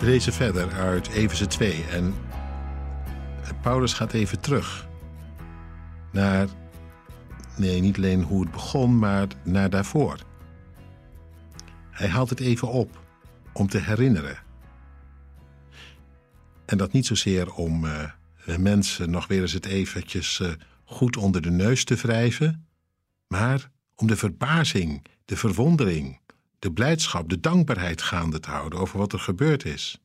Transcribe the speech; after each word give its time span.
Lezen 0.00 0.32
verder 0.32 0.72
uit 0.72 1.08
Efeze 1.08 1.46
2 1.46 1.84
en 1.84 2.14
Paulus 3.62 3.92
gaat 3.92 4.12
even 4.12 4.40
terug 4.40 4.88
naar, 6.12 6.48
nee, 7.56 7.80
niet 7.80 7.96
alleen 7.96 8.22
hoe 8.22 8.40
het 8.42 8.50
begon, 8.50 8.98
maar 8.98 9.26
naar 9.44 9.70
daarvoor. 9.70 10.18
Hij 11.90 12.08
haalt 12.08 12.30
het 12.30 12.40
even 12.40 12.68
op 12.68 13.04
om 13.52 13.68
te 13.68 13.78
herinneren. 13.78 14.38
En 16.66 16.78
dat 16.78 16.92
niet 16.92 17.06
zozeer 17.06 17.52
om 17.52 17.82
de 18.44 18.58
mensen 18.58 19.10
nog 19.10 19.26
weer 19.26 19.40
eens 19.40 19.52
het 19.52 19.66
eventjes 19.66 20.38
uh, 20.38 20.48
goed 20.84 21.16
onder 21.16 21.42
de 21.42 21.50
neus 21.50 21.84
te 21.84 21.94
wrijven, 21.94 22.66
maar 23.28 23.70
om 23.94 24.06
de 24.06 24.16
verbazing, 24.16 25.04
de 25.24 25.36
verwondering, 25.36 26.20
de 26.60 26.72
blijdschap, 26.72 27.28
de 27.28 27.40
dankbaarheid 27.40 28.02
gaande 28.02 28.40
te 28.40 28.50
houden 28.50 28.78
over 28.78 28.98
wat 28.98 29.12
er 29.12 29.18
gebeurd 29.18 29.64
is. 29.64 29.98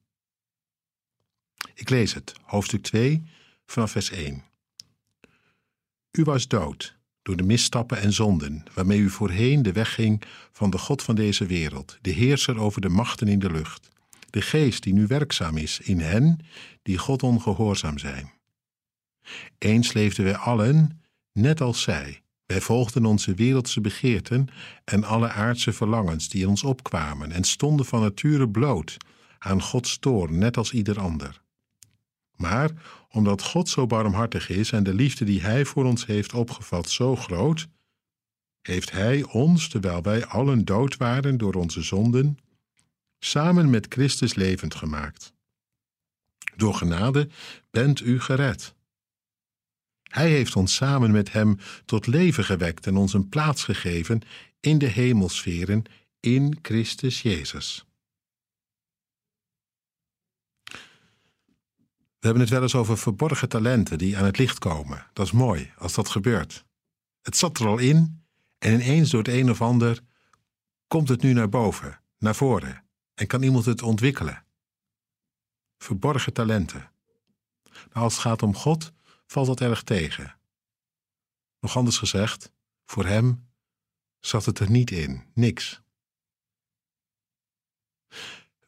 Ik 1.73 1.90
lees 1.90 2.14
het, 2.14 2.34
hoofdstuk 2.41 2.84
2, 2.84 3.23
vanaf 3.66 3.91
vers 3.91 4.09
1. 4.09 4.44
U 6.12 6.23
was 6.23 6.48
dood 6.48 6.95
door 7.22 7.36
de 7.36 7.44
misstappen 7.44 7.98
en 7.98 8.14
zonden 8.14 8.64
waarmee 8.73 9.00
u 9.00 9.09
voorheen 9.09 9.62
de 9.62 9.72
weg 9.72 9.94
ging 9.94 10.23
van 10.52 10.70
de 10.70 10.78
God 10.78 11.04
van 11.04 11.16
deze 11.16 11.45
wereld, 11.45 11.98
de 12.02 12.12
heerser 12.12 12.59
over 12.59 12.81
de 12.81 12.90
machten 12.90 13.28
in 13.28 13.40
de 13.40 13.52
lucht, 13.52 13.90
de 14.30 14.42
geest 14.42 14.84
die 14.84 14.94
nu 14.94 15.08
werkzaam 15.08 15.58
is 15.58 15.80
in 15.80 16.00
hen 16.00 16.40
die 16.81 16.98
God 16.98 17.23
ongehoorzaam 17.23 17.98
zijn. 17.98 18.34
Eens 19.58 19.94
leefden 19.94 20.26
wij 20.26 20.36
allen 20.36 21.02
net 21.31 21.62
als 21.62 21.81
zij. 21.81 22.23
Wij 22.45 22.62
volgden 22.62 23.05
onze 23.05 23.34
wereldse 23.34 23.81
begeerten 23.81 24.48
en 24.84 25.03
alle 25.03 25.30
aardse 25.30 25.73
verlangens 25.73 26.30
die 26.30 26.41
in 26.41 26.48
ons 26.48 26.63
opkwamen 26.63 27.31
en 27.31 27.44
stonden 27.44 27.86
van 27.86 28.02
nature 28.02 28.49
bloot 28.49 28.98
aan 29.40 29.62
Gods 29.62 29.98
toorn, 29.98 30.38
net 30.38 30.58
als 30.58 30.72
ieder 30.72 31.00
ander. 31.00 31.42
Maar 32.36 32.72
omdat 33.09 33.44
God 33.44 33.70
zo 33.70 33.88
barmhartig 33.88 34.50
is 34.50 34.72
en 34.72 34.83
de 34.83 34.94
liefde 34.94 35.25
die 35.25 35.42
Hij 35.42 35.66
voor 35.66 35.86
ons 35.86 36.05
heeft 36.05 36.33
opgevat 36.33 36.89
zo 36.89 37.16
groot, 37.16 37.67
heeft 38.61 38.92
Hij 38.92 39.23
ons, 39.23 39.70
terwijl 39.70 40.02
wij 40.02 40.25
allen 40.25 40.66
dood 40.66 40.98
waren 40.98 41.38
door 41.38 41.53
onze 41.53 41.81
zonden, 41.81 42.38
samen 43.20 43.70
met 43.70 43.86
Christus 43.89 44.33
levend 44.33 44.75
gemaakt. 44.75 45.33
Door 46.55 46.73
genade 46.73 47.30
bent 47.72 48.02
u 48.02 48.20
gered. 48.20 48.75
Hij 50.16 50.30
heeft 50.30 50.55
ons 50.55 50.75
samen 50.75 51.11
met 51.11 51.31
Hem 51.31 51.58
tot 51.85 52.08
leven 52.08 52.44
gewekt 52.44 52.88
en 52.88 52.97
ons 52.97 53.13
een 53.13 53.30
plaats 53.30 53.63
gegeven 53.63 54.21
in 54.59 54.77
de 54.77 54.85
hemelsferen 54.85 55.83
in 56.19 56.58
Christus 56.61 57.21
Jezus. 57.21 57.85
We 62.19 62.31
hebben 62.31 62.41
het 62.41 62.49
wel 62.49 62.61
eens 62.61 62.75
over 62.75 62.97
verborgen 62.97 63.49
talenten 63.49 63.97
die 63.97 64.17
aan 64.17 64.25
het 64.25 64.38
licht 64.38 64.59
komen. 64.59 65.08
Dat 65.13 65.25
is 65.25 65.31
mooi 65.31 65.73
als 65.77 65.93
dat 65.93 66.09
gebeurt. 66.09 66.66
Het 67.21 67.38
zat 67.38 67.59
er 67.59 67.67
al 67.67 67.77
in 67.77 68.23
en 68.58 68.73
ineens 68.73 69.09
door 69.09 69.23
het 69.23 69.33
een 69.33 69.49
of 69.49 69.61
ander 69.61 70.02
komt 70.88 71.09
het 71.09 71.21
nu 71.21 71.33
naar 71.33 71.49
boven, 71.49 72.02
naar 72.17 72.36
voren 72.36 72.83
en 73.13 73.27
kan 73.27 73.43
iemand 73.43 73.66
het 73.66 73.81
ontwikkelen. 73.81 74.45
Verborgen 75.77 76.33
talenten. 76.33 76.91
Nou, 77.63 78.05
als 78.05 78.13
het 78.13 78.21
gaat 78.21 78.43
om 78.43 78.55
God, 78.55 78.93
valt 79.26 79.48
dat 79.48 79.62
erg 79.62 79.84
tegen. 79.84 80.40
Nog 81.59 81.78
anders 81.78 81.98
gezegd, 81.98 82.52
voor 82.86 83.06
hem 83.06 83.50
zat 84.20 84.45
het 84.45 84.59
er 84.59 84.70
niet 84.70 84.92
in, 84.92 85.23
niks. 85.34 85.82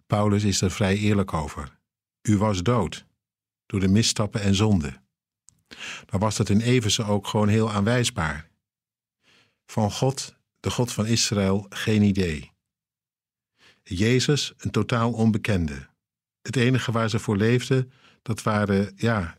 Paulus 0.06 0.44
is 0.44 0.62
er 0.62 0.72
vrij 0.72 0.98
eerlijk 0.98 1.34
over. 1.34 1.80
U 2.22 2.38
was 2.38 2.64
dood 2.64 3.06
door 3.66 3.80
de 3.80 3.88
misstappen 3.88 4.42
en 4.42 4.56
zonden. 4.56 5.06
Dan 6.06 6.20
was 6.20 6.36
dat 6.36 6.50
in 6.50 6.62
Everse 6.62 7.04
ook 7.04 7.28
gewoon 7.28 7.48
heel 7.48 7.72
aanwijsbaar. 7.72 8.50
Van 9.66 9.92
God, 9.92 10.36
de 10.60 10.72
God 10.72 10.92
van 10.92 11.06
Israël, 11.06 11.66
geen 11.70 12.02
idee. 12.02 12.52
Jezus, 13.84 14.54
een 14.58 14.72
totaal 14.72 15.14
onbekende. 15.14 15.88
Het 16.42 16.56
enige 16.56 16.92
waar 16.92 17.10
ze 17.10 17.20
voor 17.20 17.38
leefden, 17.38 17.92
dat 18.22 18.44
waren, 18.44 18.94
ja, 18.96 19.38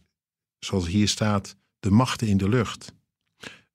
zoals 0.58 0.86
hier 0.86 1.08
staat, 1.08 1.56
de 1.80 1.90
machten 1.90 2.26
in 2.26 2.36
de 2.36 2.48
lucht. 2.48 2.92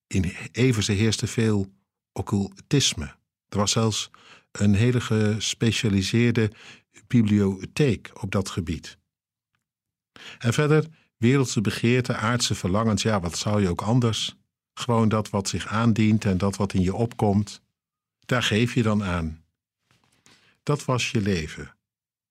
In 0.07 0.33
Everse 0.51 0.91
heerste 0.91 1.27
veel 1.27 1.73
occultisme. 2.11 3.15
Er 3.49 3.57
was 3.57 3.71
zelfs 3.71 4.09
een 4.51 4.75
hele 4.75 5.01
gespecialiseerde 5.01 6.51
bibliotheek 7.07 8.11
op 8.21 8.31
dat 8.31 8.49
gebied. 8.49 8.97
En 10.39 10.53
verder, 10.53 10.87
wereldse 11.17 11.61
begeerten, 11.61 12.19
aardse 12.19 12.55
verlangens, 12.55 13.01
ja, 13.01 13.19
wat 13.19 13.37
zou 13.37 13.61
je 13.61 13.69
ook 13.69 13.81
anders? 13.81 14.35
Gewoon 14.73 15.09
dat 15.09 15.29
wat 15.29 15.47
zich 15.47 15.67
aandient 15.67 16.25
en 16.25 16.37
dat 16.37 16.55
wat 16.55 16.73
in 16.73 16.81
je 16.81 16.95
opkomt, 16.95 17.61
daar 18.25 18.43
geef 18.43 18.73
je 18.73 18.83
dan 18.83 19.03
aan. 19.03 19.43
Dat 20.63 20.85
was 20.85 21.11
je 21.11 21.21
leven. 21.21 21.75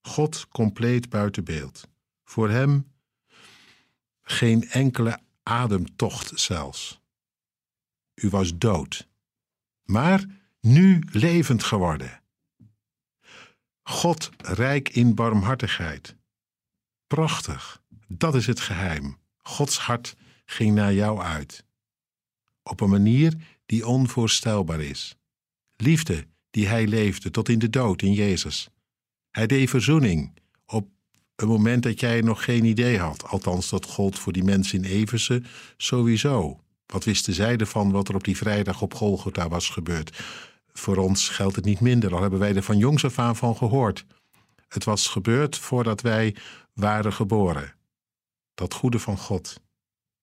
God 0.00 0.48
compleet 0.48 1.08
buiten 1.08 1.44
beeld. 1.44 1.88
Voor 2.24 2.50
hem 2.50 2.91
geen 4.22 4.69
enkele 4.71 5.21
ademtocht 5.43 6.41
zelfs. 6.41 7.00
U 8.15 8.28
was 8.28 8.59
dood, 8.59 9.09
maar 9.83 10.25
nu 10.60 11.03
levend 11.10 11.62
geworden. 11.62 12.22
God 13.83 14.31
rijk 14.38 14.88
in 14.88 15.15
barmhartigheid. 15.15 16.16
Prachtig, 17.06 17.83
dat 18.09 18.34
is 18.34 18.47
het 18.47 18.60
geheim. 18.60 19.19
Gods 19.37 19.78
hart 19.78 20.16
ging 20.44 20.75
naar 20.75 20.93
jou 20.93 21.21
uit. 21.21 21.65
Op 22.62 22.81
een 22.81 22.91
manier 22.91 23.34
die 23.66 23.87
onvoorstelbaar 23.87 24.81
is. 24.81 25.16
Liefde 25.77 26.27
die 26.50 26.66
hij 26.66 26.87
leefde 26.87 27.31
tot 27.31 27.49
in 27.49 27.59
de 27.59 27.71
dood 27.71 28.03
in 28.03 28.12
Jezus. 28.12 28.69
Hij 29.31 29.47
deed 29.47 29.71
verzoening 29.71 30.41
een 31.37 31.48
moment 31.48 31.82
dat 31.82 32.00
jij 32.00 32.20
nog 32.20 32.44
geen 32.44 32.65
idee 32.65 32.98
had. 32.98 33.25
Althans, 33.28 33.69
dat 33.69 33.87
gold 33.87 34.19
voor 34.19 34.32
die 34.32 34.44
mensen 34.44 34.84
in 34.84 34.91
Eversen 34.91 35.47
sowieso. 35.76 36.60
Wat 36.87 37.04
wisten 37.04 37.34
zij 37.34 37.56
ervan 37.56 37.91
wat 37.91 38.09
er 38.09 38.15
op 38.15 38.25
die 38.25 38.37
vrijdag 38.37 38.82
op 38.82 38.94
Golgotha 38.94 39.48
was 39.48 39.69
gebeurd? 39.69 40.22
Voor 40.72 40.97
ons 40.97 41.28
geldt 41.28 41.56
het 41.56 41.65
niet 41.65 41.81
minder, 41.81 42.15
al 42.15 42.21
hebben 42.21 42.38
wij 42.38 42.54
er 42.54 42.62
van 42.62 42.78
jongs 42.78 43.04
af 43.04 43.19
aan 43.19 43.37
van 43.37 43.56
gehoord. 43.56 44.04
Het 44.69 44.84
was 44.84 45.09
gebeurd 45.09 45.59
voordat 45.59 46.00
wij 46.00 46.37
waren 46.72 47.12
geboren. 47.12 47.75
Dat 48.54 48.75
goede 48.75 48.98
van 48.98 49.19
God. 49.19 49.60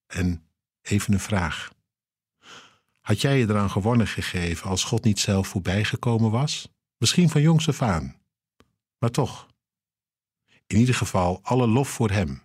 En 0.08 0.44
even 0.82 1.14
een 1.14 1.20
vraag. 1.20 1.72
Had 3.00 3.22
jij 3.22 3.40
je 3.40 3.50
eraan 3.50 3.70
gewonnen 3.70 4.08
gegeven 4.08 4.70
als 4.70 4.84
God 4.84 5.04
niet 5.04 5.20
zelf 5.20 5.48
voorbijgekomen 5.48 6.32
was? 6.32 6.70
Misschien 6.98 7.30
van 7.30 7.42
jongs 7.42 7.68
af 7.68 7.82
aan. 7.82 8.16
Maar 8.98 9.12
toch. 9.12 9.49
In 10.70 10.78
ieder 10.78 10.96
geval 10.96 11.40
alle 11.44 11.68
lof 11.68 11.90
voor 11.90 12.10
Hem, 12.10 12.42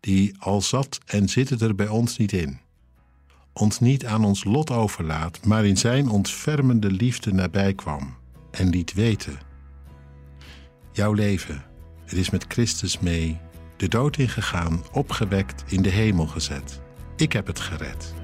die 0.00 0.34
al 0.38 0.60
zat 0.60 0.98
en 1.06 1.28
zit 1.28 1.48
het 1.48 1.60
er 1.60 1.74
bij 1.74 1.88
ons 1.88 2.16
niet 2.16 2.32
in. 2.32 2.60
Ons 3.52 3.80
niet 3.80 4.06
aan 4.06 4.24
ons 4.24 4.44
lot 4.44 4.70
overlaat, 4.70 5.44
maar 5.44 5.64
in 5.64 5.76
Zijn 5.76 6.08
ontfermende 6.08 6.90
liefde 6.90 7.32
nabij 7.32 7.74
kwam 7.74 8.16
en 8.50 8.68
liet 8.68 8.92
weten. 8.92 9.38
Jouw 10.92 11.12
leven 11.12 11.64
het 12.04 12.20
is 12.20 12.30
met 12.30 12.44
Christus 12.48 12.98
mee 12.98 13.40
de 13.76 13.88
dood 13.88 14.16
ingegaan, 14.16 14.82
opgewekt, 14.92 15.64
in 15.66 15.82
de 15.82 15.90
hemel 15.90 16.26
gezet. 16.26 16.80
Ik 17.16 17.32
heb 17.32 17.46
het 17.46 17.60
gered. 17.60 18.21